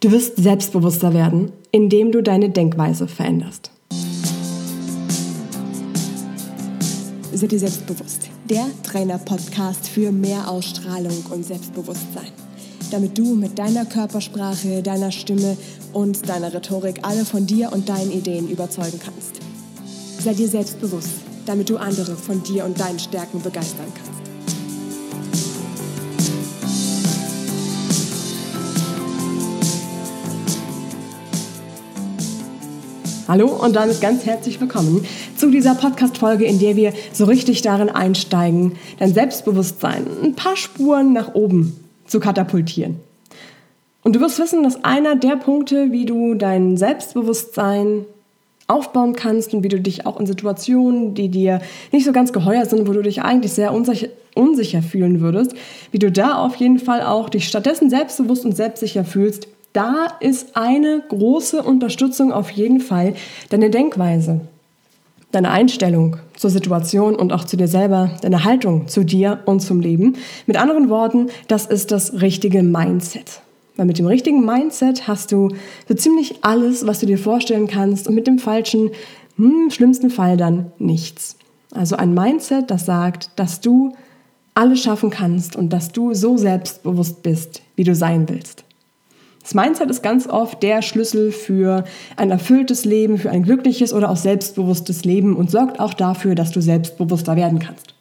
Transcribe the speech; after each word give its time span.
Du 0.00 0.12
wirst 0.12 0.36
selbstbewusster 0.36 1.12
werden, 1.12 1.50
indem 1.72 2.12
du 2.12 2.22
deine 2.22 2.50
Denkweise 2.50 3.08
veränderst. 3.08 3.72
Sei 7.32 7.46
dir 7.48 7.58
selbstbewusst. 7.58 8.28
Der 8.48 8.66
Trainer-Podcast 8.84 9.88
für 9.88 10.12
mehr 10.12 10.48
Ausstrahlung 10.48 11.24
und 11.30 11.44
Selbstbewusstsein. 11.44 12.30
Damit 12.92 13.18
du 13.18 13.34
mit 13.34 13.58
deiner 13.58 13.86
Körpersprache, 13.86 14.84
deiner 14.84 15.10
Stimme 15.10 15.56
und 15.92 16.28
deiner 16.28 16.54
Rhetorik 16.54 17.00
alle 17.02 17.24
von 17.24 17.46
dir 17.46 17.72
und 17.72 17.88
deinen 17.88 18.12
Ideen 18.12 18.48
überzeugen 18.48 19.00
kannst. 19.04 19.40
Sei 20.22 20.32
dir 20.32 20.48
selbstbewusst, 20.48 21.10
damit 21.44 21.70
du 21.70 21.76
andere 21.76 22.14
von 22.14 22.40
dir 22.44 22.64
und 22.64 22.78
deinen 22.78 23.00
Stärken 23.00 23.42
begeistern 23.42 23.92
kannst. 23.92 24.27
Hallo 33.28 33.48
und 33.48 33.76
damit 33.76 34.00
ganz 34.00 34.24
herzlich 34.24 34.58
willkommen 34.58 35.04
zu 35.36 35.50
dieser 35.50 35.74
Podcast-Folge, 35.74 36.46
in 36.46 36.60
der 36.60 36.76
wir 36.76 36.94
so 37.12 37.26
richtig 37.26 37.60
darin 37.60 37.90
einsteigen, 37.90 38.76
dein 38.98 39.12
Selbstbewusstsein 39.12 40.06
ein 40.24 40.34
paar 40.34 40.56
Spuren 40.56 41.12
nach 41.12 41.34
oben 41.34 41.78
zu 42.06 42.20
katapultieren. 42.20 42.96
Und 44.02 44.16
du 44.16 44.20
wirst 44.20 44.38
wissen, 44.38 44.62
dass 44.62 44.82
einer 44.82 45.14
der 45.14 45.36
Punkte, 45.36 45.92
wie 45.92 46.06
du 46.06 46.36
dein 46.36 46.78
Selbstbewusstsein 46.78 48.06
aufbauen 48.66 49.12
kannst 49.12 49.52
und 49.52 49.62
wie 49.62 49.68
du 49.68 49.78
dich 49.78 50.06
auch 50.06 50.18
in 50.18 50.24
Situationen, 50.24 51.12
die 51.12 51.28
dir 51.28 51.60
nicht 51.92 52.06
so 52.06 52.12
ganz 52.12 52.32
geheuer 52.32 52.64
sind, 52.64 52.88
wo 52.88 52.94
du 52.94 53.02
dich 53.02 53.20
eigentlich 53.20 53.52
sehr 53.52 53.74
unsicher, 53.74 54.08
unsicher 54.36 54.80
fühlen 54.80 55.20
würdest, 55.20 55.52
wie 55.92 55.98
du 55.98 56.10
da 56.10 56.36
auf 56.36 56.56
jeden 56.56 56.78
Fall 56.78 57.02
auch 57.02 57.28
dich 57.28 57.46
stattdessen 57.46 57.90
selbstbewusst 57.90 58.46
und 58.46 58.56
selbstsicher 58.56 59.04
fühlst, 59.04 59.48
da 59.72 60.06
ist 60.20 60.56
eine 60.56 61.02
große 61.08 61.62
Unterstützung 61.62 62.32
auf 62.32 62.50
jeden 62.50 62.80
Fall 62.80 63.14
deine 63.50 63.70
Denkweise, 63.70 64.40
deine 65.30 65.50
Einstellung 65.50 66.16
zur 66.36 66.50
Situation 66.50 67.14
und 67.14 67.32
auch 67.32 67.44
zu 67.44 67.56
dir 67.56 67.68
selber, 67.68 68.10
deine 68.22 68.44
Haltung 68.44 68.88
zu 68.88 69.04
dir 69.04 69.40
und 69.44 69.60
zum 69.60 69.80
Leben. 69.80 70.16
Mit 70.46 70.56
anderen 70.56 70.88
Worten, 70.88 71.28
das 71.48 71.66
ist 71.66 71.90
das 71.90 72.20
richtige 72.20 72.62
Mindset. 72.62 73.42
Weil 73.76 73.86
mit 73.86 73.98
dem 73.98 74.06
richtigen 74.06 74.44
Mindset 74.44 75.06
hast 75.06 75.30
du 75.30 75.50
so 75.88 75.94
ziemlich 75.94 76.42
alles, 76.42 76.86
was 76.86 76.98
du 76.98 77.06
dir 77.06 77.18
vorstellen 77.18 77.68
kannst 77.68 78.08
und 78.08 78.14
mit 78.14 78.26
dem 78.26 78.38
falschen, 78.38 78.90
hm, 79.36 79.64
im 79.64 79.70
schlimmsten 79.70 80.10
Fall 80.10 80.36
dann 80.36 80.72
nichts. 80.78 81.36
Also 81.72 81.96
ein 81.96 82.14
Mindset, 82.14 82.70
das 82.70 82.86
sagt, 82.86 83.30
dass 83.36 83.60
du 83.60 83.94
alles 84.54 84.82
schaffen 84.82 85.10
kannst 85.10 85.54
und 85.54 85.72
dass 85.72 85.92
du 85.92 86.14
so 86.14 86.36
selbstbewusst 86.36 87.22
bist, 87.22 87.62
wie 87.76 87.84
du 87.84 87.94
sein 87.94 88.28
willst. 88.28 88.64
Das 89.48 89.54
Mindset 89.54 89.88
ist 89.88 90.02
ganz 90.02 90.26
oft 90.26 90.62
der 90.62 90.82
Schlüssel 90.82 91.32
für 91.32 91.84
ein 92.16 92.30
erfülltes 92.30 92.84
Leben, 92.84 93.16
für 93.16 93.30
ein 93.30 93.44
glückliches 93.44 93.94
oder 93.94 94.10
auch 94.10 94.18
selbstbewusstes 94.18 95.06
Leben 95.06 95.34
und 95.34 95.50
sorgt 95.50 95.80
auch 95.80 95.94
dafür, 95.94 96.34
dass 96.34 96.50
du 96.50 96.60
selbstbewusster 96.60 97.34
werden 97.34 97.58
kannst. 97.58 97.94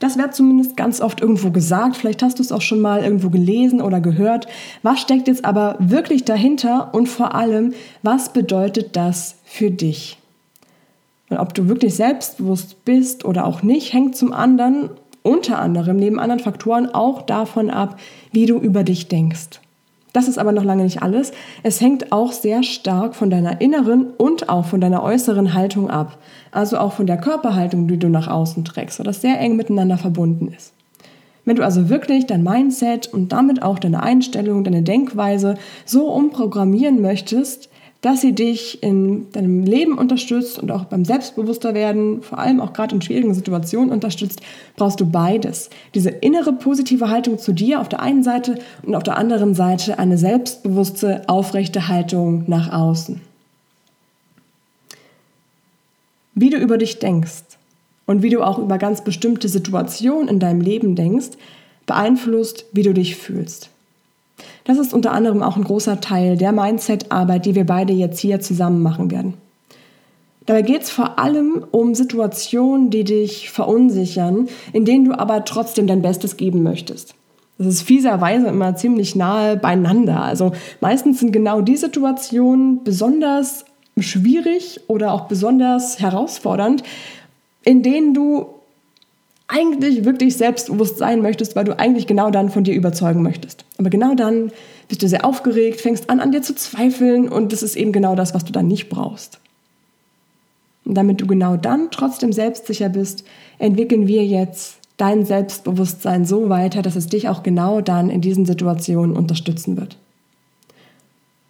Das 0.00 0.18
wird 0.18 0.34
zumindest 0.34 0.76
ganz 0.76 1.00
oft 1.00 1.22
irgendwo 1.22 1.50
gesagt. 1.50 1.96
Vielleicht 1.96 2.22
hast 2.22 2.40
du 2.40 2.42
es 2.42 2.52
auch 2.52 2.60
schon 2.60 2.82
mal 2.82 3.02
irgendwo 3.02 3.30
gelesen 3.30 3.80
oder 3.80 4.02
gehört. 4.02 4.46
Was 4.82 5.00
steckt 5.00 5.28
jetzt 5.28 5.46
aber 5.46 5.76
wirklich 5.78 6.26
dahinter 6.26 6.92
und 6.92 7.08
vor 7.08 7.34
allem, 7.34 7.72
was 8.02 8.34
bedeutet 8.34 8.94
das 8.94 9.36
für 9.44 9.70
dich? 9.70 10.18
Und 11.30 11.38
ob 11.38 11.54
du 11.54 11.68
wirklich 11.68 11.94
selbstbewusst 11.94 12.84
bist 12.84 13.24
oder 13.24 13.46
auch 13.46 13.62
nicht, 13.62 13.94
hängt 13.94 14.14
zum 14.14 14.34
anderen, 14.34 14.90
unter 15.22 15.58
anderem 15.58 15.96
neben 15.96 16.20
anderen 16.20 16.42
Faktoren, 16.42 16.86
auch 16.92 17.22
davon 17.22 17.70
ab, 17.70 17.98
wie 18.30 18.44
du 18.44 18.58
über 18.58 18.84
dich 18.84 19.08
denkst. 19.08 19.62
Das 20.12 20.28
ist 20.28 20.38
aber 20.38 20.52
noch 20.52 20.64
lange 20.64 20.84
nicht 20.84 21.02
alles. 21.02 21.32
Es 21.62 21.80
hängt 21.80 22.12
auch 22.12 22.32
sehr 22.32 22.62
stark 22.62 23.14
von 23.14 23.30
deiner 23.30 23.60
inneren 23.60 24.10
und 24.18 24.48
auch 24.48 24.66
von 24.66 24.80
deiner 24.80 25.02
äußeren 25.02 25.54
Haltung 25.54 25.90
ab. 25.90 26.18
Also 26.50 26.76
auch 26.78 26.92
von 26.92 27.06
der 27.06 27.16
Körperhaltung, 27.16 27.88
die 27.88 27.98
du 27.98 28.08
nach 28.08 28.28
außen 28.28 28.64
trägst, 28.64 28.98
sodass 28.98 29.22
sehr 29.22 29.40
eng 29.40 29.56
miteinander 29.56 29.96
verbunden 29.96 30.52
ist. 30.54 30.74
Wenn 31.44 31.56
du 31.56 31.64
also 31.64 31.88
wirklich 31.88 32.26
dein 32.26 32.44
Mindset 32.44 33.12
und 33.12 33.32
damit 33.32 33.62
auch 33.62 33.78
deine 33.78 34.02
Einstellung, 34.02 34.62
deine 34.62 34.82
Denkweise 34.82 35.56
so 35.84 36.08
umprogrammieren 36.12 37.00
möchtest, 37.00 37.68
dass 38.02 38.20
sie 38.20 38.34
dich 38.34 38.82
in 38.82 39.30
deinem 39.30 39.62
Leben 39.62 39.96
unterstützt 39.96 40.58
und 40.58 40.72
auch 40.72 40.84
beim 40.84 41.04
Selbstbewussterwerden, 41.04 42.22
vor 42.22 42.38
allem 42.38 42.60
auch 42.60 42.72
gerade 42.72 42.96
in 42.96 43.00
schwierigen 43.00 43.32
Situationen 43.32 43.90
unterstützt, 43.90 44.40
brauchst 44.76 45.00
du 45.00 45.06
beides. 45.06 45.70
Diese 45.94 46.10
innere 46.10 46.52
positive 46.52 47.08
Haltung 47.08 47.38
zu 47.38 47.52
dir 47.52 47.80
auf 47.80 47.88
der 47.88 48.00
einen 48.00 48.24
Seite 48.24 48.58
und 48.82 48.96
auf 48.96 49.04
der 49.04 49.16
anderen 49.16 49.54
Seite 49.54 50.00
eine 50.00 50.18
selbstbewusste, 50.18 51.22
aufrechte 51.28 51.86
Haltung 51.86 52.42
nach 52.48 52.72
außen. 52.72 53.20
Wie 56.34 56.50
du 56.50 56.56
über 56.56 56.78
dich 56.78 56.98
denkst 56.98 57.44
und 58.06 58.22
wie 58.22 58.30
du 58.30 58.42
auch 58.42 58.58
über 58.58 58.78
ganz 58.78 59.04
bestimmte 59.04 59.48
Situationen 59.48 60.26
in 60.26 60.40
deinem 60.40 60.60
Leben 60.60 60.96
denkst, 60.96 61.30
beeinflusst, 61.86 62.64
wie 62.72 62.82
du 62.82 62.94
dich 62.94 63.14
fühlst. 63.14 63.70
Das 64.64 64.78
ist 64.78 64.94
unter 64.94 65.12
anderem 65.12 65.42
auch 65.42 65.56
ein 65.56 65.64
großer 65.64 66.00
Teil 66.00 66.36
der 66.36 66.52
Mindset-Arbeit, 66.52 67.46
die 67.46 67.54
wir 67.54 67.66
beide 67.66 67.92
jetzt 67.92 68.20
hier 68.20 68.40
zusammen 68.40 68.82
machen 68.82 69.10
werden. 69.10 69.34
Dabei 70.46 70.62
geht 70.62 70.82
es 70.82 70.90
vor 70.90 71.18
allem 71.18 71.64
um 71.70 71.94
Situationen, 71.94 72.90
die 72.90 73.04
dich 73.04 73.50
verunsichern, 73.50 74.48
in 74.72 74.84
denen 74.84 75.04
du 75.04 75.18
aber 75.18 75.44
trotzdem 75.44 75.86
dein 75.86 76.02
Bestes 76.02 76.36
geben 76.36 76.62
möchtest. 76.62 77.14
Das 77.58 77.66
ist 77.66 77.82
fieserweise 77.82 78.48
immer 78.48 78.74
ziemlich 78.74 79.14
nahe 79.14 79.56
beieinander. 79.56 80.22
Also 80.22 80.52
meistens 80.80 81.20
sind 81.20 81.32
genau 81.32 81.60
die 81.60 81.76
Situationen 81.76 82.82
besonders 82.82 83.64
schwierig 83.98 84.80
oder 84.88 85.12
auch 85.12 85.22
besonders 85.22 86.00
herausfordernd, 86.00 86.82
in 87.62 87.82
denen 87.82 88.14
du 88.14 88.46
eigentlich 89.52 90.04
wirklich 90.04 90.36
selbstbewusst 90.36 90.98
sein 90.98 91.20
möchtest, 91.20 91.54
weil 91.54 91.64
du 91.64 91.78
eigentlich 91.78 92.06
genau 92.06 92.30
dann 92.30 92.48
von 92.48 92.64
dir 92.64 92.74
überzeugen 92.74 93.22
möchtest. 93.22 93.64
Aber 93.78 93.90
genau 93.90 94.14
dann 94.14 94.50
bist 94.88 95.02
du 95.02 95.08
sehr 95.08 95.24
aufgeregt, 95.24 95.80
fängst 95.80 96.08
an, 96.08 96.20
an 96.20 96.32
dir 96.32 96.42
zu 96.42 96.54
zweifeln 96.54 97.28
und 97.28 97.52
das 97.52 97.62
ist 97.62 97.76
eben 97.76 97.92
genau 97.92 98.14
das, 98.14 98.34
was 98.34 98.44
du 98.44 98.52
dann 98.52 98.66
nicht 98.66 98.88
brauchst. 98.88 99.38
Und 100.84 100.94
damit 100.94 101.20
du 101.20 101.26
genau 101.26 101.56
dann 101.56 101.90
trotzdem 101.90 102.32
selbstsicher 102.32 102.88
bist, 102.88 103.24
entwickeln 103.58 104.06
wir 104.06 104.24
jetzt 104.24 104.78
dein 104.96 105.24
Selbstbewusstsein 105.24 106.24
so 106.24 106.48
weiter, 106.48 106.82
dass 106.82 106.96
es 106.96 107.06
dich 107.06 107.28
auch 107.28 107.42
genau 107.42 107.80
dann 107.80 108.10
in 108.10 108.20
diesen 108.20 108.46
Situationen 108.46 109.16
unterstützen 109.16 109.76
wird. 109.76 109.96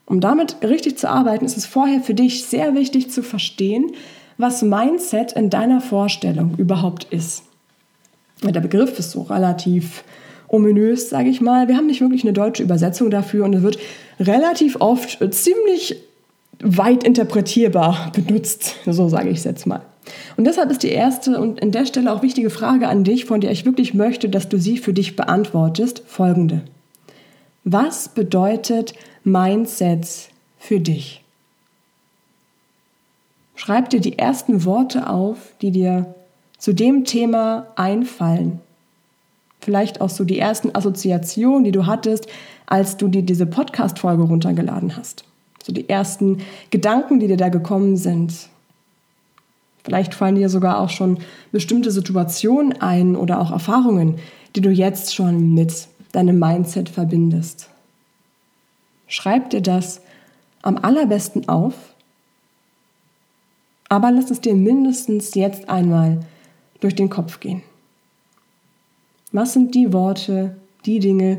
Um 0.07 0.21
damit 0.21 0.57
richtig 0.63 0.99
zu 0.99 1.09
arbeiten, 1.09 1.45
ist 1.45 1.57
es 1.57 1.67
vorher 1.67 2.01
für 2.01 2.15
dich 2.15 2.45
sehr 2.45 2.75
wichtig 2.75 3.11
zu 3.11 3.23
verstehen, 3.23 3.93
was 4.37 4.63
Mindset 4.63 5.33
in 5.33 5.51
deiner 5.51 5.81
Vorstellung 5.81 6.55
überhaupt 6.59 7.05
ist. 7.05 7.45
Der 8.43 8.61
Begriff 8.61 8.99
ist 8.99 9.13
so 9.13 9.23
relativ 9.23 10.05
ominös, 10.49 11.09
sage 11.09 11.29
ich 11.29 11.41
mal. 11.41 11.69
Wir 11.69 11.77
haben 11.77 11.87
nicht 11.87 12.01
wirklich 12.01 12.25
eine 12.25 12.33
deutsche 12.33 12.63
Übersetzung 12.63 13.11
dafür 13.11 13.45
und 13.45 13.55
es 13.55 13.63
wird 13.63 13.79
relativ 14.21 14.77
oft 14.81 15.19
ziemlich 15.33 15.97
weit 16.63 17.05
interpretierbar 17.05 18.13
benutzt, 18.15 18.77
so 18.87 19.09
sage 19.09 19.31
ich 19.31 19.39
es 19.39 19.45
jetzt 19.45 19.67
mal. 19.67 19.83
Und 20.37 20.45
deshalb 20.45 20.71
ist 20.71 20.83
die 20.83 20.91
erste 20.91 21.41
und 21.41 21.63
an 21.63 21.71
der 21.71 21.87
Stelle 21.87 22.13
auch 22.13 22.23
wichtige 22.23 22.51
Frage 22.51 22.89
an 22.89 23.05
dich, 23.05 23.25
von 23.25 23.41
der 23.41 23.53
ich 23.53 23.65
wirklich 23.65 23.95
möchte, 23.95 24.29
dass 24.29 24.49
du 24.49 24.59
sie 24.59 24.79
für 24.79 24.93
dich 24.93 25.17
beantwortest, 25.17 26.03
folgende. 26.07 26.63
Was 27.65 28.09
bedeutet 28.09 28.95
Mindset 29.25 30.09
für 30.59 30.81
dich? 30.81 31.23
Schreib 33.55 33.91
dir 33.91 34.01
die 34.01 34.19
ersten 34.19 34.65
Worte 34.65 35.09
auf, 35.09 35.39
die 35.61 35.71
dir 35.71 36.15
zu 36.63 36.73
dem 36.73 37.05
Thema 37.05 37.67
einfallen? 37.75 38.61
Vielleicht 39.61 40.01
auch 40.01 40.11
so 40.11 40.23
die 40.23 40.39
ersten 40.39 40.73
Assoziationen, 40.73 41.65
die 41.65 41.73
du 41.73 41.87
hattest, 41.87 42.29
als 42.67 42.97
du 42.97 43.09
dir 43.09 43.23
diese 43.23 43.47
Podcast-Folge 43.47 44.23
runtergeladen 44.23 44.97
hast. 44.97 45.25
So 45.65 45.73
die 45.73 45.89
ersten 45.89 46.39
Gedanken, 46.71 47.19
die 47.19 47.27
dir 47.27 47.37
da 47.37 47.49
gekommen 47.49 47.97
sind. 47.97 48.49
Vielleicht 49.83 50.15
fallen 50.15 50.37
dir 50.37 50.49
sogar 50.49 50.79
auch 50.79 50.91
schon 50.91 51.19
bestimmte 51.51 51.91
Situationen 51.91 52.81
ein 52.81 53.17
oder 53.17 53.41
auch 53.41 53.51
Erfahrungen, 53.51 54.21
die 54.55 54.61
du 54.61 54.71
jetzt 54.71 55.17
schon 55.17 55.55
mit 55.55 55.89
deinem 56.13 56.39
Mindset 56.39 56.89
verbindest. 56.89 57.71
Schreib 59.09 59.51
dir 59.51 59.63
das 59.63 60.01
am 60.63 60.79
allerbesten 60.79 61.49
auf, 61.49 61.75
aber 63.89 64.13
lass 64.13 64.31
es 64.31 64.41
dir 64.41 64.55
mindestens 64.55 65.35
jetzt 65.35 65.69
einmal 65.69 66.21
durch 66.83 66.95
den 66.95 67.11
Kopf 67.11 67.41
gehen. 67.41 67.63
Was 69.31 69.55
sind 69.55 69.75
die 69.75 69.93
Worte, 69.93 70.57
die 70.85 70.99
Dinge, 70.99 71.39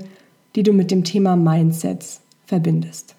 die 0.55 0.63
du 0.63 0.73
mit 0.73 0.89
dem 0.89 1.03
Thema 1.03 1.35
Mindsets 1.35 2.21
verbindest? 2.45 3.15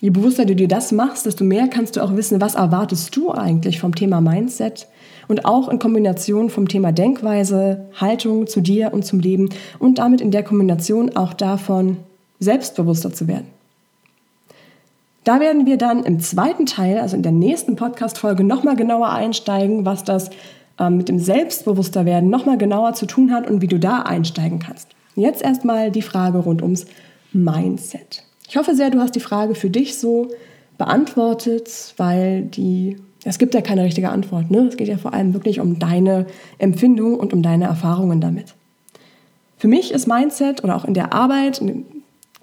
Je 0.00 0.10
bewusster 0.10 0.44
du 0.44 0.54
dir 0.54 0.68
das 0.68 0.92
machst, 0.92 1.24
desto 1.24 1.42
mehr 1.42 1.68
kannst 1.68 1.96
du 1.96 2.02
auch 2.02 2.14
wissen, 2.16 2.40
was 2.40 2.54
erwartest 2.54 3.16
du 3.16 3.30
eigentlich 3.32 3.80
vom 3.80 3.94
Thema 3.94 4.20
Mindset 4.20 4.88
und 5.26 5.44
auch 5.44 5.68
in 5.68 5.78
Kombination 5.78 6.50
vom 6.50 6.68
Thema 6.68 6.92
Denkweise, 6.92 7.86
Haltung 7.94 8.46
zu 8.46 8.60
dir 8.60 8.92
und 8.92 9.04
zum 9.04 9.20
Leben 9.20 9.48
und 9.78 9.98
damit 9.98 10.20
in 10.20 10.30
der 10.30 10.42
Kombination 10.42 11.16
auch 11.16 11.32
davon, 11.32 11.96
selbstbewusster 12.38 13.12
zu 13.12 13.26
werden. 13.26 13.55
Da 15.26 15.40
werden 15.40 15.66
wir 15.66 15.76
dann 15.76 16.04
im 16.04 16.20
zweiten 16.20 16.66
Teil, 16.66 17.00
also 17.00 17.16
in 17.16 17.24
der 17.24 17.32
nächsten 17.32 17.74
Podcast-Folge, 17.74 18.44
nochmal 18.44 18.76
genauer 18.76 19.10
einsteigen, 19.10 19.84
was 19.84 20.04
das 20.04 20.30
ähm, 20.78 20.98
mit 20.98 21.08
dem 21.08 21.18
Selbstbewussterwerden 21.18 22.30
nochmal 22.30 22.58
genauer 22.58 22.92
zu 22.92 23.06
tun 23.06 23.32
hat 23.32 23.50
und 23.50 23.60
wie 23.60 23.66
du 23.66 23.80
da 23.80 24.02
einsteigen 24.02 24.60
kannst. 24.60 24.90
Jetzt 25.16 25.42
erstmal 25.42 25.90
die 25.90 26.02
Frage 26.02 26.38
rund 26.38 26.62
ums 26.62 26.86
Mindset. 27.32 28.22
Ich 28.48 28.56
hoffe 28.56 28.76
sehr, 28.76 28.90
du 28.90 29.00
hast 29.00 29.16
die 29.16 29.20
Frage 29.20 29.56
für 29.56 29.68
dich 29.68 29.98
so 29.98 30.28
beantwortet, 30.78 31.94
weil 31.96 32.42
die, 32.42 32.96
es 33.24 33.38
gibt 33.38 33.52
ja 33.54 33.62
keine 33.62 33.82
richtige 33.82 34.10
Antwort. 34.10 34.52
Ne? 34.52 34.68
Es 34.68 34.76
geht 34.76 34.86
ja 34.86 34.96
vor 34.96 35.12
allem 35.12 35.34
wirklich 35.34 35.58
um 35.58 35.80
deine 35.80 36.26
Empfindung 36.58 37.18
und 37.18 37.32
um 37.32 37.42
deine 37.42 37.64
Erfahrungen 37.64 38.20
damit. 38.20 38.54
Für 39.58 39.66
mich 39.66 39.90
ist 39.90 40.06
Mindset 40.06 40.62
oder 40.62 40.76
auch 40.76 40.84
in 40.84 40.94
der 40.94 41.12
Arbeit, 41.12 41.60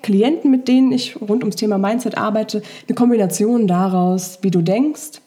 Klienten, 0.03 0.51
mit 0.51 0.67
denen 0.67 0.91
ich 0.91 1.19
rund 1.19 1.44
ums 1.44 1.55
Thema 1.55 1.79
Mindset 1.79 2.17
arbeite, 2.17 2.61
eine 2.88 2.95
Kombination 2.95 3.65
daraus, 3.65 4.39
wie 4.44 4.51
du 4.51 4.61
denkst, 4.61 5.21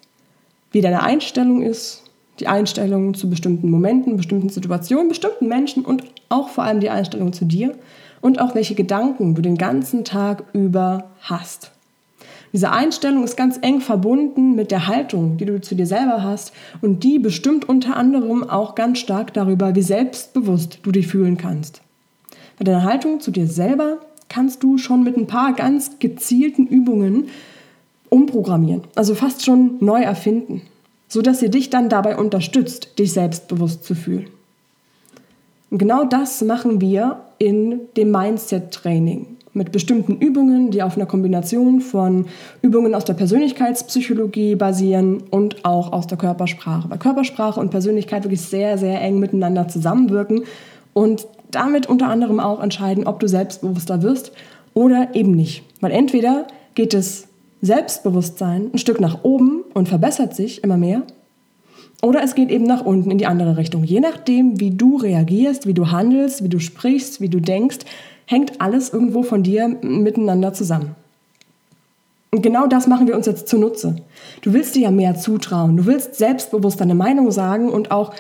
wie 0.70 0.81
deine 0.81 1.02
Einstellung 1.02 1.62
ist, 1.62 2.05
die 2.38 2.46
Einstellung 2.46 3.14
zu 3.14 3.28
bestimmten 3.28 3.70
Momenten, 3.70 4.17
bestimmten 4.17 4.50
Situationen, 4.50 5.08
bestimmten 5.08 5.49
Menschen 5.49 5.84
und 5.84 6.05
auch 6.28 6.50
vor 6.50 6.64
allem 6.64 6.81
die 6.81 6.90
Einstellung 6.90 7.32
zu 7.32 7.46
dir 7.46 7.75
und 8.20 8.40
auch 8.40 8.55
welche 8.55 8.75
Gedanken 8.75 9.34
du 9.34 9.43
den 9.43 9.56
ganzen 9.56 10.05
Tag 10.05 10.44
über 10.52 11.11
hast. 11.22 11.72
Diese 12.52 12.70
Einstellung 12.70 13.25
ist 13.25 13.37
ganz 13.37 13.58
eng 13.61 13.81
verbunden 13.81 14.55
mit 14.55 14.70
der 14.70 14.87
Haltung, 14.87 15.37
die 15.37 15.44
du 15.44 15.61
zu 15.61 15.75
dir 15.75 15.87
selber 15.87 16.22
hast 16.22 16.52
und 16.81 17.02
die 17.05 17.19
bestimmt 17.19 17.69
unter 17.69 17.96
anderem 17.96 18.49
auch 18.49 18.75
ganz 18.75 18.99
stark 18.99 19.34
darüber, 19.34 19.75
wie 19.75 19.82
selbstbewusst 19.82 20.79
du 20.82 20.93
dich 20.93 21.06
fühlen 21.06 21.37
kannst. 21.37 21.82
Bei 22.58 22.64
deiner 22.64 22.84
Haltung 22.84 23.20
zu 23.20 23.31
dir 23.31 23.46
selber 23.46 23.99
kannst 24.28 24.62
du 24.62 24.78
schon 24.78 25.02
mit 25.02 25.17
ein 25.17 25.26
paar 25.26 25.55
ganz 25.55 25.99
gezielten 25.99 26.67
Übungen 26.67 27.28
umprogrammieren, 28.08 28.82
also 28.94 29.14
fast 29.14 29.44
schon 29.44 29.76
neu 29.81 30.02
erfinden, 30.02 30.62
sodass 31.08 31.40
sie 31.40 31.50
dich 31.50 31.70
dann 31.70 31.88
dabei 31.88 32.17
unterstützt, 32.17 32.99
dich 32.99 33.12
selbstbewusst 33.12 33.84
zu 33.84 33.94
fühlen. 33.94 34.26
Und 35.70 35.78
genau 35.78 36.05
das 36.05 36.43
machen 36.43 36.81
wir 36.81 37.20
in 37.38 37.81
dem 37.96 38.11
Mindset-Training 38.11 39.26
mit 39.56 39.73
bestimmten 39.73 40.17
Übungen, 40.19 40.70
die 40.70 40.82
auf 40.82 40.96
einer 40.96 41.06
Kombination 41.06 41.81
von 41.81 42.26
Übungen 42.62 42.94
aus 42.94 43.05
der 43.05 43.14
Persönlichkeitspsychologie 43.14 44.55
basieren 44.55 45.22
und 45.31 45.64
auch 45.64 45.93
aus 45.93 46.06
der 46.06 46.19
Körpersprache. 46.19 46.90
Weil 46.90 46.99
Körpersprache 46.99 47.58
und 47.58 47.70
Persönlichkeit 47.70 48.25
wirklich 48.25 48.43
sehr, 48.43 48.79
sehr 48.79 49.00
eng 49.00 49.19
miteinander 49.19 49.67
zusammenwirken 49.67 50.44
und 50.93 51.26
damit 51.56 51.87
unter 51.87 52.08
anderem 52.08 52.38
auch 52.38 52.62
entscheiden, 52.62 53.06
ob 53.06 53.20
du 53.20 53.29
selbstbewusster 53.29 54.03
wirst 54.03 54.32
oder 54.75 55.14
eben 55.14 55.32
nicht. 55.32 55.64
Weil 55.81 55.93
entweder 55.93 56.47
geht 56.75 56.94
es 56.94 57.26
Selbstbewusstsein 57.62 58.70
ein 58.73 58.79
Stück 58.79 59.00
nach 59.00 59.25
oben 59.25 59.64
und 59.75 59.88
verbessert 59.88 60.37
sich 60.37 60.62
immer 60.62 60.76
mehr, 60.76 61.03
oder 62.03 62.23
es 62.23 62.35
geht 62.35 62.50
eben 62.50 62.67
nach 62.67 62.85
unten 62.85 63.11
in 63.11 63.19
die 63.19 63.26
andere 63.26 63.56
Richtung. 63.56 63.82
Je 63.82 64.00
nachdem, 64.00 64.61
wie 64.61 64.70
du 64.70 64.97
reagierst, 64.97 65.67
wie 65.67 65.75
du 65.75 65.91
handelst, 65.91 66.44
wie 66.44 66.49
du 66.49 66.58
sprichst, 66.58 67.20
wie 67.20 67.29
du 67.29 67.41
denkst, 67.41 67.79
hängt 68.26 68.61
alles 68.61 68.93
irgendwo 68.93 69.23
von 69.23 69.43
dir 69.43 69.69
miteinander 69.69 70.53
zusammen. 70.53 70.94
Und 72.31 72.43
genau 72.43 72.67
das 72.67 72.87
machen 72.87 73.06
wir 73.06 73.17
uns 73.17 73.26
jetzt 73.26 73.49
zunutze. 73.49 73.97
Du 74.43 74.53
willst 74.53 74.75
dir 74.75 74.82
ja 74.82 74.91
mehr 74.91 75.14
zutrauen. 75.14 75.76
Du 75.76 75.87
willst 75.87 76.17
selbstbewusst 76.17 76.81
deine 76.81 76.94
Meinung 76.94 77.31
sagen 77.31 77.70
und 77.70 77.91
auch 77.91 78.12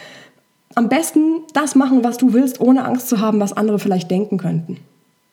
am 0.76 0.88
besten 0.90 1.40
das 1.54 1.74
machen, 1.74 2.04
was 2.04 2.18
du 2.18 2.32
willst, 2.32 2.60
ohne 2.60 2.84
Angst 2.84 3.08
zu 3.08 3.20
haben, 3.20 3.40
was 3.40 3.54
andere 3.54 3.78
vielleicht 3.78 4.10
denken 4.10 4.36
könnten. 4.36 4.76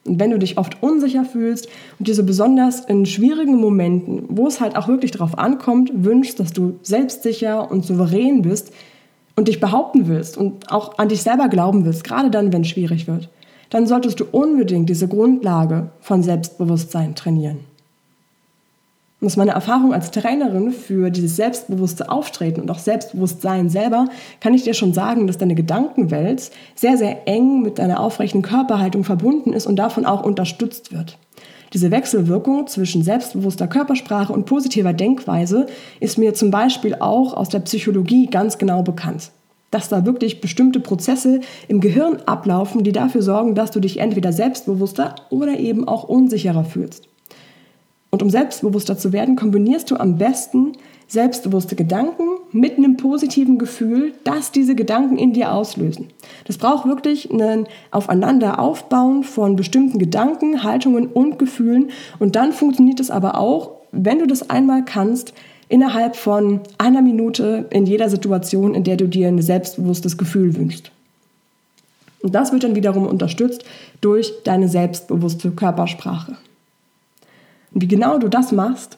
Und 0.05 0.19
wenn 0.19 0.31
du 0.31 0.39
dich 0.39 0.57
oft 0.57 0.81
unsicher 0.81 1.25
fühlst 1.25 1.67
und 1.99 2.07
dir 2.07 2.15
so 2.15 2.23
besonders 2.23 2.85
in 2.85 3.05
schwierigen 3.05 3.57
Momenten, 3.57 4.23
wo 4.29 4.47
es 4.47 4.59
halt 4.59 4.75
auch 4.75 4.87
wirklich 4.87 5.11
darauf 5.11 5.37
ankommt, 5.37 5.91
wünschst, 5.93 6.39
dass 6.39 6.53
du 6.53 6.79
selbstsicher 6.81 7.69
und 7.69 7.85
souverän 7.85 8.41
bist 8.41 8.71
und 9.35 9.49
dich 9.49 9.59
behaupten 9.59 10.07
willst 10.07 10.37
und 10.37 10.71
auch 10.71 10.97
an 10.97 11.09
dich 11.09 11.23
selber 11.23 11.49
glauben 11.49 11.85
willst, 11.85 12.03
gerade 12.03 12.31
dann, 12.31 12.53
wenn 12.53 12.61
es 12.61 12.69
schwierig 12.69 13.07
wird, 13.07 13.29
dann 13.69 13.85
solltest 13.85 14.19
du 14.21 14.25
unbedingt 14.31 14.89
diese 14.89 15.07
Grundlage 15.07 15.89
von 15.99 16.23
Selbstbewusstsein 16.23 17.15
trainieren. 17.15 17.59
Und 19.23 19.27
aus 19.27 19.37
meiner 19.37 19.53
Erfahrung 19.53 19.93
als 19.93 20.11
Trainerin 20.11 20.73
für 20.73 21.09
dieses 21.09 21.37
selbstbewusste 21.37 22.11
Auftreten 22.11 22.59
und 22.59 22.69
auch 22.69 22.79
Selbstbewusstsein 22.79 23.69
selber 23.69 24.09
kann 24.41 24.53
ich 24.53 24.63
dir 24.63 24.73
schon 24.73 24.91
sagen, 24.91 25.27
dass 25.27 25.37
deine 25.37 25.55
Gedankenwelt 25.55 26.51
sehr, 26.75 26.97
sehr 26.97 27.25
eng 27.25 27.61
mit 27.61 27.79
deiner 27.79 28.01
aufrechten 28.01 28.41
Körperhaltung 28.41 29.05
verbunden 29.05 29.53
ist 29.53 29.65
und 29.65 29.77
davon 29.77 30.05
auch 30.05 30.25
unterstützt 30.25 30.91
wird. 30.91 31.17
Diese 31.71 31.89
Wechselwirkung 31.89 32.67
zwischen 32.67 33.01
selbstbewusster 33.01 33.67
Körpersprache 33.67 34.33
und 34.33 34.45
positiver 34.45 34.91
Denkweise 34.91 35.67
ist 36.01 36.17
mir 36.17 36.33
zum 36.33 36.51
Beispiel 36.51 36.95
auch 36.95 37.33
aus 37.33 37.47
der 37.47 37.59
Psychologie 37.59 38.25
ganz 38.25 38.57
genau 38.57 38.83
bekannt. 38.83 39.31
Dass 39.71 39.87
da 39.87 40.05
wirklich 40.05 40.41
bestimmte 40.41 40.81
Prozesse 40.81 41.39
im 41.69 41.79
Gehirn 41.79 42.17
ablaufen, 42.25 42.83
die 42.83 42.91
dafür 42.91 43.21
sorgen, 43.21 43.55
dass 43.55 43.71
du 43.71 43.79
dich 43.79 44.01
entweder 44.01 44.33
selbstbewusster 44.33 45.15
oder 45.29 45.57
eben 45.57 45.87
auch 45.87 46.03
unsicherer 46.03 46.65
fühlst. 46.65 47.07
Und 48.13 48.21
um 48.21 48.29
selbstbewusster 48.29 48.95
zu 48.95 49.11
werden, 49.11 49.35
kombinierst 49.35 49.89
du 49.89 49.95
am 49.95 50.19
besten 50.19 50.73
selbstbewusste 51.07 51.75
Gedanken 51.75 52.25
mit 52.51 52.77
einem 52.77 52.95
positiven 52.95 53.57
Gefühl, 53.57 54.13
das 54.23 54.51
diese 54.51 54.75
Gedanken 54.75 55.17
in 55.17 55.33
dir 55.33 55.51
auslösen. 55.51 56.09
Das 56.45 56.59
braucht 56.59 56.87
wirklich 56.87 57.31
ein 57.31 57.65
Aufeinander 57.89 58.59
aufbauen 58.59 59.23
von 59.23 59.55
bestimmten 59.55 59.97
Gedanken, 59.97 60.61
Haltungen 60.61 61.07
und 61.07 61.39
Gefühlen. 61.39 61.89
Und 62.19 62.35
dann 62.35 62.53
funktioniert 62.53 62.99
es 62.99 63.09
aber 63.09 63.39
auch, 63.39 63.71
wenn 63.91 64.19
du 64.19 64.27
das 64.27 64.47
einmal 64.47 64.85
kannst, 64.85 65.33
innerhalb 65.67 66.15
von 66.15 66.59
einer 66.77 67.01
Minute 67.01 67.65
in 67.71 67.87
jeder 67.87 68.09
Situation, 68.09 68.75
in 68.75 68.83
der 68.83 68.97
du 68.97 69.07
dir 69.07 69.27
ein 69.27 69.41
selbstbewusstes 69.41 70.19
Gefühl 70.19 70.55
wünschst. 70.55 70.91
Und 72.21 72.35
das 72.35 72.51
wird 72.51 72.63
dann 72.63 72.75
wiederum 72.75 73.07
unterstützt 73.07 73.65
durch 74.01 74.31
deine 74.43 74.69
selbstbewusste 74.69 75.49
Körpersprache. 75.49 76.37
Und 77.73 77.81
wie 77.81 77.87
genau 77.87 78.17
du 78.17 78.27
das 78.27 78.51
machst, 78.51 78.97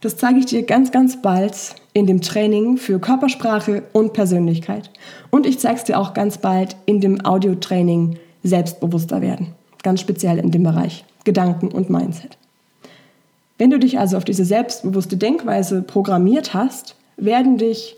das 0.00 0.16
zeige 0.16 0.38
ich 0.38 0.46
dir 0.46 0.62
ganz, 0.62 0.92
ganz 0.92 1.20
bald 1.20 1.74
in 1.92 2.06
dem 2.06 2.20
Training 2.20 2.78
für 2.78 2.98
Körpersprache 2.98 3.82
und 3.92 4.12
Persönlichkeit. 4.12 4.90
Und 5.30 5.46
ich 5.46 5.58
zeige 5.58 5.76
es 5.76 5.84
dir 5.84 5.98
auch 5.98 6.14
ganz 6.14 6.38
bald 6.38 6.76
in 6.86 7.00
dem 7.00 7.24
Audiotraining 7.24 8.18
Selbstbewusster 8.42 9.20
werden. 9.20 9.48
Ganz 9.82 10.00
speziell 10.00 10.38
in 10.38 10.50
dem 10.50 10.62
Bereich 10.62 11.04
Gedanken 11.24 11.68
und 11.68 11.90
Mindset. 11.90 12.38
Wenn 13.58 13.70
du 13.70 13.78
dich 13.78 13.98
also 13.98 14.16
auf 14.16 14.24
diese 14.24 14.46
selbstbewusste 14.46 15.18
Denkweise 15.18 15.82
programmiert 15.82 16.54
hast, 16.54 16.96
werden 17.18 17.58
dich 17.58 17.96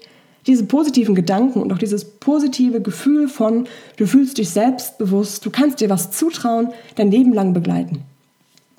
diese 0.49 0.65
positiven 0.65 1.15
Gedanken 1.15 1.63
und 1.63 1.73
auch 1.73 1.79
dieses 1.79 2.05
positive 2.05 2.81
Gefühl 2.81 3.29
von, 3.29 3.69
du 3.97 4.07
fühlst 4.07 4.39
dich 4.39 4.51
selbstbewusst, 4.51 5.47
du 5.47 5.51
kannst 5.51 5.81
dir 5.81 5.89
was 5.89 6.11
zutrauen, 6.11 6.71
dein 6.97 7.13
Leben 7.13 7.33
lang 7.33 7.53
begleiten. 7.53 8.03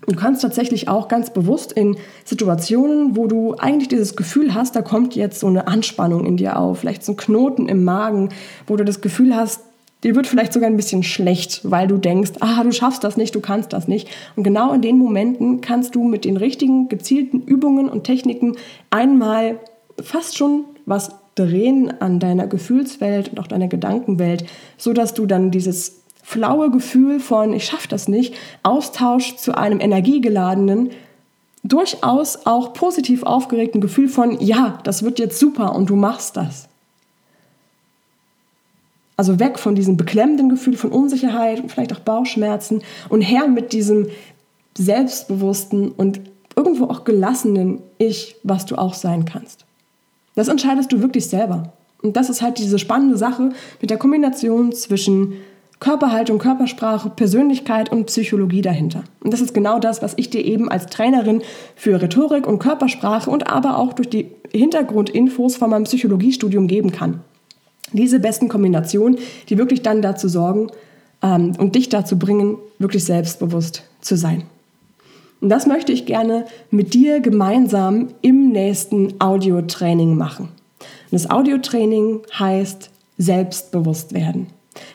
Du 0.08 0.16
kannst 0.16 0.42
tatsächlich 0.42 0.88
auch 0.88 1.08
ganz 1.08 1.32
bewusst 1.32 1.72
in 1.72 1.96
Situationen, 2.26 3.16
wo 3.16 3.28
du 3.28 3.56
eigentlich 3.56 3.88
dieses 3.88 4.16
Gefühl 4.16 4.54
hast, 4.54 4.76
da 4.76 4.82
kommt 4.82 5.16
jetzt 5.16 5.40
so 5.40 5.48
eine 5.48 5.68
Anspannung 5.68 6.26
in 6.26 6.38
dir 6.38 6.58
auf, 6.58 6.80
vielleicht 6.80 7.04
so 7.04 7.14
ein 7.14 7.18
Knoten 7.18 7.70
im 7.70 7.84
Magen, 7.84 8.30
wo 8.68 8.76
du 8.76 8.84
das 8.84 9.02
Gefühl 9.02 9.36
hast, 9.36 9.62
dir 10.04 10.16
wird 10.16 10.28
vielleicht 10.28 10.54
sogar 10.54 10.70
ein 10.70 10.76
bisschen 10.76 11.04
schlecht, 11.04 11.62
weil 11.64 11.88
du 11.88 11.98
denkst, 11.98 12.34
ah, 12.42 12.64
du 12.64 12.72
schaffst 12.72 13.04
das 13.04 13.16
nicht, 13.16 13.34
du 13.36 13.40
kannst 13.40 13.72
das 13.72 13.88
nicht. 13.88 14.10
Und 14.36 14.44
genau 14.44 14.74
in 14.74 14.82
den 14.82 14.98
Momenten 14.98 15.62
kannst 15.62 15.96
du 15.96 16.04
mit 16.04 16.26
den 16.26 16.38
richtigen 16.38 16.90
gezielten 16.90 17.42
Übungen 17.42 17.90
und 17.90 18.04
Techniken 18.04 18.58
einmal 18.90 19.60
fast 20.02 20.38
schon 20.38 20.66
was 20.86 21.12
drehen 21.36 22.02
an 22.02 22.20
deiner 22.20 22.48
Gefühlswelt 22.48 23.30
und 23.30 23.40
auch 23.40 23.48
deiner 23.48 23.68
Gedankenwelt, 23.68 24.46
so 24.78 24.94
dass 24.94 25.14
du 25.14 25.26
dann 25.26 25.50
dieses 25.50 26.03
flaue 26.24 26.72
Gefühl 26.72 27.20
von 27.20 27.54
ich 27.54 27.66
schaffe 27.66 27.88
das 27.88 28.08
nicht 28.08 28.34
austauscht 28.64 29.38
zu 29.38 29.56
einem 29.56 29.80
energiegeladenen, 29.80 30.90
durchaus 31.64 32.46
auch 32.46 32.74
positiv 32.74 33.24
aufgeregten 33.24 33.82
Gefühl 33.82 34.08
von 34.10 34.40
ja, 34.40 34.80
das 34.84 35.04
wird 35.04 35.20
jetzt 35.20 35.38
super 35.38 35.76
und 35.76 35.90
du 35.90 35.96
machst 35.96 36.36
das. 36.38 36.68
Also 39.16 39.40
weg 39.40 39.60
von 39.60 39.76
diesem 39.76 39.96
beklemmenden 39.96 40.50
Gefühl 40.50 40.76
von 40.76 40.92
Unsicherheit 40.92 41.62
und 41.62 41.72
vielleicht 41.72 41.94
auch 41.94 42.00
Bauchschmerzen 42.00 42.82
und 43.10 43.22
her 43.22 43.48
mit 43.48 43.72
diesem 43.72 44.08
selbstbewussten 44.76 45.92
und 45.92 46.20
irgendwo 46.56 46.86
auch 46.86 47.04
gelassenen 47.04 47.80
Ich, 48.00 48.36
was 48.44 48.66
du 48.66 48.76
auch 48.76 48.94
sein 48.94 49.26
kannst. 49.26 49.66
Das 50.36 50.48
entscheidest 50.48 50.92
du 50.92 51.02
wirklich 51.02 51.28
selber. 51.28 51.74
Und 52.02 52.18
das 52.18 52.30
ist 52.30 52.42
halt 52.42 52.58
diese 52.58 52.80
spannende 52.80 53.18
Sache 53.18 53.52
mit 53.80 53.90
der 53.90 53.98
Kombination 53.98 54.74
zwischen 54.74 55.34
Körperhaltung, 55.84 56.40
Körpersprache, 56.40 57.10
Persönlichkeit 57.10 57.92
und 57.92 58.06
Psychologie 58.06 58.62
dahinter. 58.62 59.04
Und 59.20 59.34
das 59.34 59.42
ist 59.42 59.54
genau 59.54 59.80
das, 59.80 60.02
was 60.02 60.14
ich 60.16 60.30
dir 60.30 60.46
eben 60.46 60.70
als 60.70 60.86
Trainerin 60.86 61.42
für 61.76 62.02
Rhetorik 62.02 62.48
und 62.48 62.60
Körpersprache 62.60 63.30
und 63.30 63.52
aber 63.52 63.78
auch 63.78 63.92
durch 63.92 64.10
die 64.10 64.30
Hintergrundinfos 64.54 65.58
von 65.58 65.70
meinem 65.70 65.84
Psychologiestudium 65.84 66.68
geben 66.68 66.94
kann. 66.94 67.20
Diese 67.92 68.22
besten 68.22 68.48
Kombinationen, 68.48 69.18
die 69.50 69.58
wirklich 69.58 69.82
dann 69.82 70.02
dazu 70.02 70.30
sorgen 70.30 70.68
ähm, 71.22 71.52
und 71.58 71.76
dich 71.76 71.90
dazu 71.90 72.18
bringen, 72.18 72.60
wirklich 72.80 73.04
selbstbewusst 73.04 73.84
zu 74.00 74.16
sein. 74.16 74.44
Und 75.42 75.50
das 75.50 75.68
möchte 75.68 75.92
ich 75.92 76.06
gerne 76.06 76.46
mit 76.72 76.94
dir 76.94 77.20
gemeinsam 77.20 78.08
im 78.22 78.54
nächsten 78.54 79.16
Audiotraining 79.20 80.16
machen. 80.16 80.48
Und 80.48 81.12
das 81.12 81.30
Audiotraining 81.30 82.22
heißt 82.40 82.90
selbstbewusst 83.18 84.14
werden. 84.14 84.48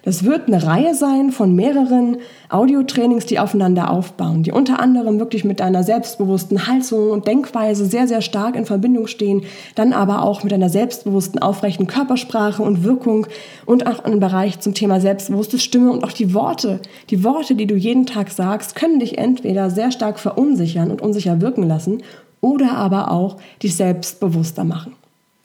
Das 0.03 0.25
wird 0.25 0.49
eine 0.49 0.63
Reihe 0.63 0.95
sein 0.95 1.31
von 1.31 1.55
mehreren 1.55 2.19
Audiotrainings, 2.49 3.27
die 3.27 3.39
aufeinander 3.39 3.91
aufbauen, 3.91 4.43
die 4.43 4.53
unter 4.53 4.81
anderem 4.81 5.19
wirklich 5.19 5.45
mit 5.45 5.61
einer 5.61 5.83
selbstbewussten 5.83 6.67
Haltung 6.67 7.11
und 7.11 7.27
Denkweise 7.27 7.85
sehr, 7.85 8.09
sehr 8.09 8.21
stark 8.21 8.57
in 8.57 8.67
Verbindung 8.67 9.07
stehen, 9.07 9.43
dann 9.75 9.93
aber 9.93 10.23
auch 10.23 10.45
mit 10.45 10.53
einer 10.53 10.69
selbstbewussten, 10.69 11.41
aufrechten 11.41 11.87
Körpersprache 11.87 12.63
und 12.63 12.85
Wirkung 12.85 13.27
und 13.67 13.87
auch 13.87 14.05
im 14.05 14.21
Bereich 14.21 14.61
zum 14.61 14.75
Thema 14.75 15.01
selbstbewusste 15.01 15.59
Stimme 15.59 15.93
und 15.93 16.05
auch 16.05 16.13
die 16.13 16.35
Worte. 16.35 16.81
Die 17.11 17.23
Worte, 17.25 17.55
die 17.55 17.67
du 17.67 17.75
jeden 17.75 18.07
Tag 18.07 18.31
sagst, 18.31 18.75
können 18.75 19.01
dich 19.01 19.19
entweder 19.19 19.71
sehr 19.71 19.93
stark 19.93 20.19
verunsichern 20.19 20.91
und 20.91 21.03
unsicher 21.03 21.41
wirken 21.41 21.63
lassen 21.63 22.03
oder 22.41 22.73
aber 22.73 23.11
auch 23.11 23.37
dich 23.63 23.77
selbstbewusster 23.77 24.65
machen. 24.65 24.93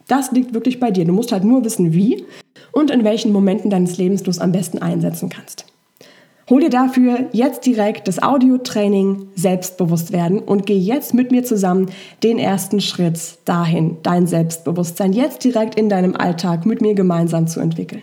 Das 0.07 0.31
liegt 0.31 0.53
wirklich 0.53 0.79
bei 0.79 0.91
dir. 0.91 1.05
Du 1.05 1.13
musst 1.13 1.31
halt 1.31 1.43
nur 1.43 1.63
wissen, 1.63 1.93
wie 1.93 2.25
und 2.73 2.91
in 2.91 3.05
welchen 3.05 3.31
Momenten 3.31 3.69
deines 3.69 3.97
Lebens 3.97 4.23
du 4.23 4.31
es 4.31 4.39
am 4.39 4.51
besten 4.51 4.79
einsetzen 4.79 5.29
kannst. 5.29 5.65
Hol 6.49 6.59
dir 6.59 6.69
dafür 6.69 7.29
jetzt 7.31 7.65
direkt 7.65 8.09
das 8.09 8.21
Audio-Training 8.21 9.27
Selbstbewusst 9.33 10.11
werden 10.11 10.39
und 10.39 10.65
geh 10.65 10.77
jetzt 10.77 11.13
mit 11.13 11.31
mir 11.31 11.45
zusammen 11.45 11.89
den 12.21 12.37
ersten 12.37 12.81
Schritt 12.81 13.17
dahin, 13.45 13.97
dein 14.03 14.27
Selbstbewusstsein 14.27 15.13
jetzt 15.13 15.45
direkt 15.45 15.75
in 15.75 15.87
deinem 15.87 16.17
Alltag 16.17 16.65
mit 16.65 16.81
mir 16.81 16.95
gemeinsam 16.95 17.47
zu 17.47 17.61
entwickeln. 17.61 18.01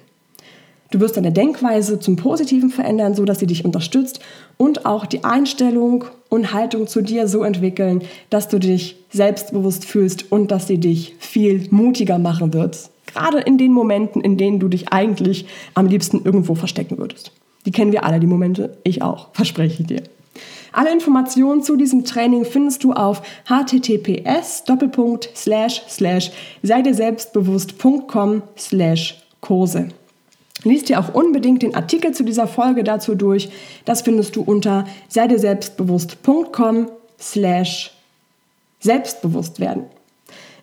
Du 0.91 0.99
wirst 1.01 1.19
deine 1.19 1.33
Denkweise 1.33 2.01
zum 2.01 2.17
Positiven 2.17 2.71
verändern, 2.71 3.15
so 3.15 3.25
dass 3.25 3.39
sie 3.39 3.47
dich 3.47 3.65
unterstützt 3.65 4.21
und 4.57 4.87
auch 4.87 5.07
die 5.07 5.23
Einstellung 5.23 6.07
und 6.31 6.53
Haltung 6.53 6.87
zu 6.87 7.03
dir 7.03 7.29
so 7.29 7.45
entwickeln, 7.45 8.03
dass 8.31 8.49
du 8.49 8.59
dich 8.59 8.97
selbstbewusst 9.11 9.85
fühlst 9.85 10.33
und 10.33 10.51
dass 10.51 10.67
sie 10.67 10.79
dich 10.79 11.15
viel 11.19 11.69
mutiger 11.71 12.19
machen 12.19 12.55
wird. 12.55 12.91
Gerade 13.13 13.41
in 13.41 13.59
den 13.59 13.73
Momenten, 13.73 14.21
in 14.21 14.37
denen 14.37 14.61
du 14.61 14.69
dich 14.69 14.93
eigentlich 14.93 15.47
am 15.75 15.87
liebsten 15.87 16.23
irgendwo 16.25 16.55
verstecken 16.55 16.99
würdest. 16.99 17.33
Die 17.67 17.73
kennen 17.73 17.93
wir 17.93 18.05
alle, 18.05 18.21
die 18.21 18.27
Momente. 18.27 18.79
Ich 18.85 19.03
auch, 19.03 19.29
verspreche 19.33 19.83
ich 19.83 19.89
dir. 19.89 20.03
Alle 20.73 20.93
Informationen 20.93 21.63
zu 21.63 21.77
diesem 21.77 22.05
Training 22.05 22.45
findest 22.45 22.85
du 22.85 22.93
auf 22.93 23.23
https 23.45 24.65
sei 26.63 26.83
dir 26.83 26.95
selbstbewusst.com 26.95 28.43
Kurse. 29.41 29.89
Lies 30.63 30.85
dir 30.85 31.01
auch 31.01 31.15
unbedingt 31.15 31.63
den 31.63 31.75
Artikel 31.75 32.13
zu 32.13 32.23
dieser 32.23 32.47
Folge 32.47 32.85
dazu 32.85 33.15
durch. 33.15 33.49
Das 33.85 34.03
findest 34.03 34.37
du 34.37 34.43
unter 34.43 34.85
sei 35.09 35.27
dir 35.27 35.39
selbstbewusst.com 35.39 36.91
slash 37.19 37.93
selbstbewusst 38.79 39.59
werden. 39.61 39.85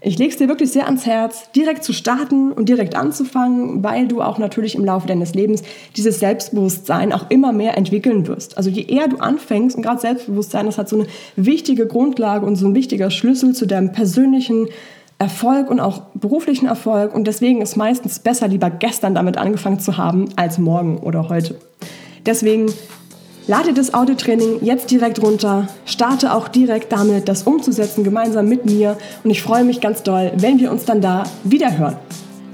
Ich 0.08 0.18
lege 0.18 0.32
es 0.32 0.38
dir 0.38 0.48
wirklich 0.48 0.72
sehr 0.72 0.86
ans 0.86 1.06
Herz, 1.06 1.52
direkt 1.52 1.84
zu 1.84 1.92
starten 1.92 2.54
und 2.54 2.70
direkt 2.70 2.96
anzufangen, 2.96 3.84
weil 3.84 4.08
du 4.08 4.22
auch 4.22 4.38
natürlich 4.38 4.76
im 4.76 4.86
Laufe 4.86 5.06
deines 5.06 5.34
Lebens 5.34 5.64
dieses 5.98 6.22
Selbstbewusstsein 6.22 7.12
auch 7.12 7.30
immer 7.30 7.52
mehr 7.52 7.78
entwickeln 7.78 8.26
wirst. 8.26 8.56
Also 8.56 8.70
je 8.70 8.84
eher 8.84 9.10
du 9.10 9.18
anfängst, 9.18 9.76
und 9.76 9.82
gerade 9.82 10.00
Selbstbewusstsein, 10.00 10.66
das 10.66 10.78
hat 10.78 10.88
so 10.88 10.96
eine 10.96 11.08
wichtige 11.36 11.88
Grundlage 11.88 12.46
und 12.46 12.56
so 12.56 12.68
ein 12.68 12.74
wichtiger 12.74 13.12
Schlüssel 13.12 13.54
zu 13.54 13.66
deinem 13.66 13.92
persönlichen 13.92 14.70
Erfolg 15.20 15.70
und 15.70 15.82
auch 15.82 16.04
beruflichen 16.14 16.68
Erfolg 16.68 17.14
und 17.14 17.28
deswegen 17.28 17.62
ist 17.62 17.76
meistens 17.76 18.20
besser, 18.20 18.48
lieber 18.48 18.70
gestern 18.70 19.14
damit 19.14 19.38
angefangen 19.38 19.82
zu 19.82 19.98
haben, 19.98 20.30
als 20.38 20.58
morgen 20.58 21.00
oder 21.00 21.28
heute. 21.28 21.56
Deswegen 22.26 22.68
lade 23.48 23.74
das 23.74 23.94
Audiotraining 23.94 24.60
jetzt 24.62 24.92
direkt 24.92 25.22
runter, 25.22 25.68
starte 25.86 26.34
auch 26.34 26.48
direkt 26.48 26.92
damit, 26.92 27.28
das 27.28 27.44
umzusetzen, 27.44 28.04
gemeinsam 28.04 28.48
mit 28.48 28.66
mir 28.66 28.98
und 29.24 29.32
ich 29.32 29.42
freue 29.42 29.64
mich 29.64 29.82
ganz 29.82 30.04
doll, 30.04 30.32
wenn 30.38 30.60
wir 30.60 30.72
uns 30.72 30.86
dann 30.86 31.02
da 31.02 31.24
wieder 31.44 31.78
hören. 31.78 31.98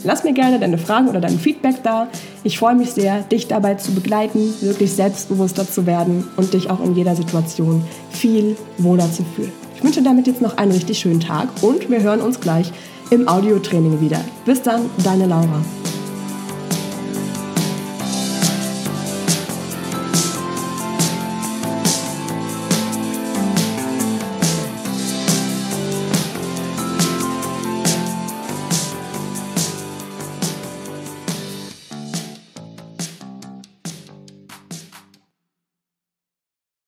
Lass 0.05 0.23
mir 0.23 0.33
gerne 0.33 0.59
deine 0.59 0.77
Fragen 0.77 1.07
oder 1.07 1.21
dein 1.21 1.39
Feedback 1.39 1.81
da. 1.81 2.07
Ich 2.43 2.59
freue 2.59 2.75
mich 2.75 2.91
sehr, 2.91 3.21
dich 3.21 3.47
dabei 3.47 3.75
zu 3.75 3.93
begleiten, 3.93 4.53
wirklich 4.59 4.91
selbstbewusster 4.91 5.69
zu 5.69 5.85
werden 5.85 6.27
und 6.35 6.53
dich 6.53 6.69
auch 6.69 6.83
in 6.83 6.93
jeder 6.93 7.15
Situation 7.15 7.83
viel 8.09 8.57
wohler 8.77 9.09
zu 9.09 9.23
fühlen. 9.35 9.51
Ich 9.77 9.83
wünsche 9.83 10.01
damit 10.01 10.27
jetzt 10.27 10.41
noch 10.41 10.57
einen 10.57 10.73
richtig 10.73 11.00
schönen 11.00 11.21
Tag 11.21 11.47
und 11.62 11.89
wir 11.89 12.01
hören 12.01 12.21
uns 12.21 12.39
gleich 12.39 12.71
im 13.12 13.27
Audiotraining 13.27 14.01
wieder. 14.01 14.19
Bis 14.45 14.62
dann, 14.62 14.89
deine 15.03 15.25
Laura. 15.25 15.62